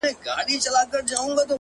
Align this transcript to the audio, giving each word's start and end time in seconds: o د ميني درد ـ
o 0.03 0.03
د 0.03 0.07
ميني 0.47 0.85
درد 1.09 1.39
ـ 1.47 1.49